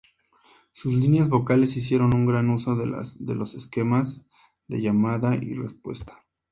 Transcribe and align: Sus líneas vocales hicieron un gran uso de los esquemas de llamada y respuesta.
Sus 0.71 0.95
líneas 0.95 1.29
vocales 1.29 1.77
hicieron 1.77 2.15
un 2.15 2.25
gran 2.25 2.49
uso 2.49 2.75
de 2.75 2.87
los 3.35 3.53
esquemas 3.53 4.25
de 4.67 4.81
llamada 4.81 5.35
y 5.35 5.53
respuesta. 5.53 6.25